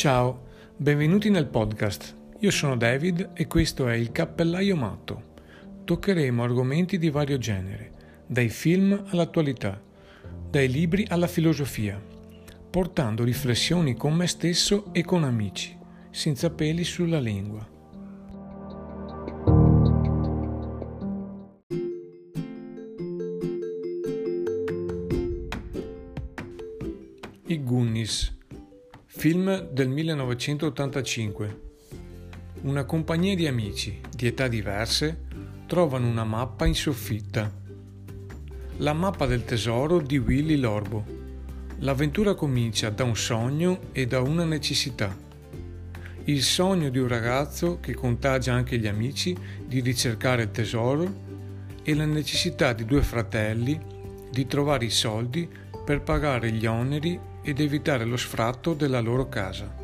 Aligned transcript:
Ciao, 0.00 0.46
benvenuti 0.78 1.28
nel 1.28 1.44
podcast. 1.44 2.16
Io 2.38 2.50
sono 2.50 2.74
David 2.74 3.32
e 3.34 3.46
questo 3.46 3.86
è 3.86 3.92
il 3.92 4.12
Cappellaio 4.12 4.74
Matto. 4.74 5.34
Toccheremo 5.84 6.42
argomenti 6.42 6.96
di 6.96 7.10
vario 7.10 7.36
genere, 7.36 7.92
dai 8.26 8.48
film 8.48 8.98
all'attualità, 9.08 9.78
dai 10.48 10.70
libri 10.70 11.04
alla 11.10 11.26
filosofia, 11.26 12.02
portando 12.70 13.24
riflessioni 13.24 13.94
con 13.94 14.14
me 14.14 14.26
stesso 14.26 14.90
e 14.94 15.04
con 15.04 15.22
amici, 15.22 15.76
senza 16.08 16.48
peli 16.48 16.82
sulla 16.82 17.20
lingua. 17.20 17.68
I 27.48 27.62
Goonies 27.62 28.38
Film 29.20 29.68
del 29.70 29.90
1985. 29.90 31.60
Una 32.62 32.84
compagnia 32.84 33.34
di 33.34 33.46
amici 33.46 34.00
di 34.16 34.26
età 34.26 34.48
diverse 34.48 35.24
trovano 35.66 36.08
una 36.08 36.24
mappa 36.24 36.64
in 36.64 36.74
soffitta. 36.74 37.52
La 38.78 38.94
mappa 38.94 39.26
del 39.26 39.44
tesoro 39.44 40.00
di 40.00 40.16
Willy 40.16 40.56
Lorbo. 40.56 41.04
L'avventura 41.80 42.32
comincia 42.32 42.88
da 42.88 43.04
un 43.04 43.14
sogno 43.14 43.88
e 43.92 44.06
da 44.06 44.22
una 44.22 44.46
necessità. 44.46 45.14
Il 46.24 46.42
sogno 46.42 46.88
di 46.88 46.98
un 46.98 47.08
ragazzo 47.08 47.78
che 47.78 47.92
contagia 47.92 48.54
anche 48.54 48.78
gli 48.78 48.86
amici 48.86 49.36
di 49.62 49.80
ricercare 49.80 50.44
il 50.44 50.50
tesoro 50.50 51.14
e 51.82 51.94
la 51.94 52.06
necessità 52.06 52.72
di 52.72 52.86
due 52.86 53.02
fratelli 53.02 53.78
di 54.30 54.46
trovare 54.46 54.86
i 54.86 54.90
soldi 54.90 55.46
per 55.90 56.02
pagare 56.02 56.52
gli 56.52 56.66
oneri 56.66 57.18
ed 57.42 57.58
evitare 57.58 58.04
lo 58.04 58.16
sfratto 58.16 58.74
della 58.74 59.00
loro 59.00 59.28
casa. 59.28 59.74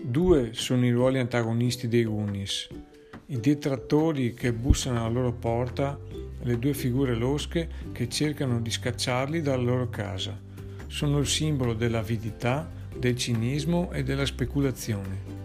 Due 0.00 0.50
sono 0.52 0.86
i 0.86 0.92
ruoli 0.92 1.18
antagonisti 1.18 1.88
dei 1.88 2.04
Goonies, 2.04 2.68
i 3.26 3.40
detrattori 3.40 4.32
che 4.34 4.52
bussano 4.52 5.00
alla 5.00 5.08
loro 5.08 5.32
porta 5.32 5.98
le 6.42 6.56
due 6.56 6.74
figure 6.74 7.16
losche 7.16 7.68
che 7.90 8.08
cercano 8.08 8.60
di 8.60 8.70
scacciarli 8.70 9.42
dalla 9.42 9.60
loro 9.64 9.88
casa. 9.88 10.38
Sono 10.86 11.18
il 11.18 11.26
simbolo 11.26 11.74
dell'avidità, 11.74 12.78
del 13.00 13.16
cinismo 13.16 13.90
e 13.92 14.02
della 14.02 14.26
speculazione 14.26 15.40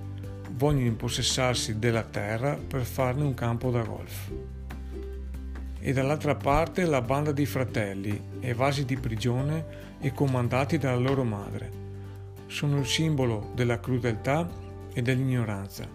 vogliono 0.58 0.88
impossessarsi 0.88 1.80
della 1.80 2.03
terra 2.03 2.56
per 2.56 2.81
farne 2.81 3.23
un 3.23 3.34
campo 3.34 3.72
da 3.72 3.81
golf. 3.81 4.30
E 5.80 5.94
dall'altra 5.94 6.36
parte 6.36 6.86
la 6.86 7.02
banda 7.02 7.31
di 7.31 7.45
fratelli, 7.45 8.20
evasi 8.42 8.84
di 8.84 8.97
prigione 8.97 9.84
e 10.02 10.12
comandati 10.12 10.78
dalla 10.78 10.97
loro 10.97 11.23
madre. 11.23 11.84
Sono 12.47 12.80
il 12.80 12.86
simbolo 12.86 13.52
della 13.56 13.80
crudeltà 13.80 14.50
e 14.94 15.02
dell'ignoranza. 15.02 15.88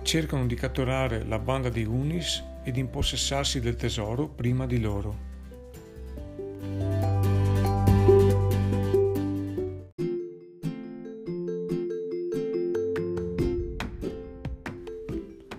Cercano 0.00 0.46
di 0.46 0.54
catturare 0.54 1.22
la 1.24 1.38
banda 1.38 1.68
di 1.68 1.84
Unis 1.84 2.42
e 2.64 2.70
di 2.70 2.80
impossessarsi 2.80 3.60
del 3.60 3.76
tesoro 3.76 4.26
prima 4.26 4.66
di 4.66 4.80
loro. 4.80 5.30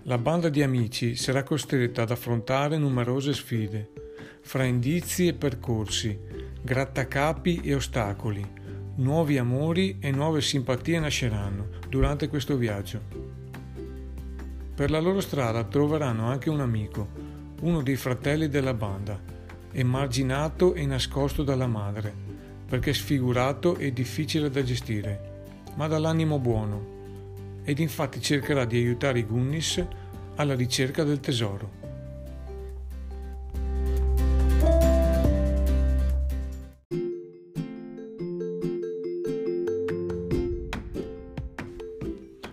La 0.05 0.17
banda 0.17 0.49
di 0.49 0.61
amici 0.61 1.15
sarà 1.15 1.43
costretta 1.43 2.01
ad 2.01 2.11
affrontare 2.11 2.77
numerose 2.77 3.31
sfide, 3.33 3.89
fra 4.41 4.65
indizi 4.65 5.27
e 5.27 5.33
percorsi, 5.33 6.19
grattacapi 6.61 7.61
e 7.63 7.73
ostacoli. 7.73 8.45
Nuovi 8.95 9.37
amori 9.37 9.99
e 10.01 10.11
nuove 10.11 10.41
simpatie 10.41 10.99
nasceranno 10.99 11.67
durante 11.87 12.27
questo 12.27 12.57
viaggio. 12.57 12.99
Per 14.75 14.91
la 14.91 14.99
loro 14.99 15.21
strada 15.21 15.63
troveranno 15.63 16.27
anche 16.27 16.49
un 16.49 16.59
amico, 16.59 17.07
uno 17.61 17.81
dei 17.81 17.95
fratelli 17.95 18.49
della 18.49 18.73
banda, 18.73 19.17
emarginato 19.71 20.73
e 20.73 20.85
nascosto 20.85 21.43
dalla 21.43 21.67
madre, 21.67 22.13
perché 22.67 22.93
sfigurato 22.93 23.77
e 23.77 23.93
difficile 23.93 24.49
da 24.49 24.63
gestire, 24.63 25.45
ma 25.75 25.87
dall'animo 25.87 26.39
buono 26.39 26.93
ed 27.63 27.79
infatti 27.79 28.21
cercherà 28.21 28.65
di 28.65 28.77
aiutare 28.77 29.19
i 29.19 29.25
Gunnis 29.25 29.85
alla 30.35 30.55
ricerca 30.55 31.03
del 31.03 31.19
tesoro. 31.19 31.81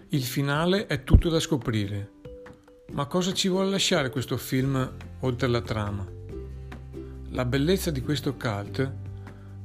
Il 0.09 0.23
finale 0.25 0.87
è 0.87 1.05
tutto 1.05 1.29
da 1.29 1.39
scoprire. 1.39 2.19
Ma 2.93 3.07
cosa 3.07 3.33
ci 3.33 3.49
vuole 3.49 3.71
lasciare 3.71 4.11
questo 4.11 4.37
film 4.37 4.93
oltre 5.21 5.49
la 5.49 5.63
trama? 5.63 6.05
La 7.31 7.45
bellezza 7.45 7.93
di 7.93 8.03
questo 8.03 8.35
cult 8.35 8.93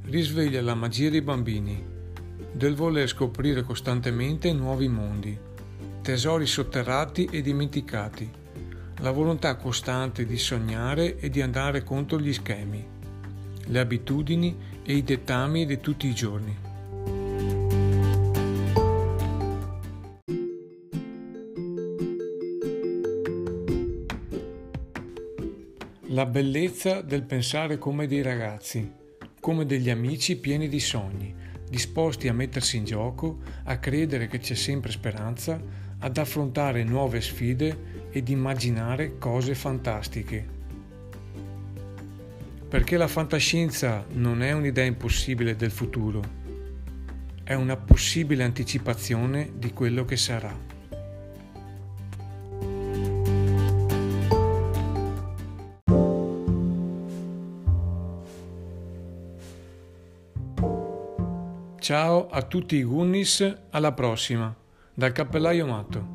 risveglia 0.04 0.62
la 0.62 0.76
magia 0.76 1.10
dei 1.10 1.22
bambini 1.22 1.84
del 2.52 2.76
voler 2.76 3.08
scoprire 3.08 3.64
costantemente 3.64 4.54
nuovi 4.54 4.88
mondi, 4.88 5.38
tesori 6.06 6.46
sotterrati 6.46 7.28
e 7.32 7.42
dimenticati, 7.42 8.30
la 9.00 9.10
volontà 9.10 9.56
costante 9.56 10.24
di 10.24 10.38
sognare 10.38 11.18
e 11.18 11.32
di 11.32 11.42
andare 11.42 11.82
contro 11.82 12.20
gli 12.20 12.32
schemi, 12.32 12.88
le 13.66 13.80
abitudini 13.80 14.56
e 14.84 14.98
i 14.98 15.04
dettami 15.04 15.66
di 15.66 15.80
tutti 15.80 16.06
i 16.06 16.14
giorni. 16.14 16.58
La 26.10 26.28
bellezza 26.28 27.02
del 27.02 27.24
pensare 27.24 27.80
come 27.80 28.06
dei 28.06 28.22
ragazzi, 28.22 28.92
come 29.40 29.66
degli 29.66 29.90
amici 29.90 30.38
pieni 30.38 30.68
di 30.68 30.80
sogni, 30.80 31.34
disposti 31.68 32.28
a 32.28 32.34
mettersi 32.34 32.78
in 32.78 32.86
gioco, 32.86 33.40
a 33.64 33.80
credere 33.80 34.28
che 34.28 34.38
c'è 34.38 34.54
sempre 34.54 34.92
speranza, 34.92 35.85
ad 36.06 36.18
affrontare 36.18 36.84
nuove 36.84 37.20
sfide 37.20 38.10
ed 38.12 38.30
immaginare 38.30 39.18
cose 39.18 39.56
fantastiche. 39.56 40.54
Perché 42.70 42.96
la 42.96 43.08
fantascienza 43.08 44.06
non 44.12 44.44
è 44.44 44.52
un'idea 44.52 44.86
impossibile 44.86 45.56
del 45.56 45.72
futuro, 45.72 46.22
è 47.44 47.56
una 47.56 47.76
possibile 47.76 48.44
anticipazione 48.44 49.54
di 49.58 49.74
quello 49.74 50.06
che 50.06 50.16
sarà. 50.16 50.56
Ciao 61.80 62.30
a 62.30 62.42
tutti 62.44 62.76
i 62.76 62.84
Gunnis, 62.84 63.58
alla 63.72 63.92
prossima, 63.92 64.56
dal 64.96 65.12
cappellaio 65.12 65.66
matto. 65.68 66.15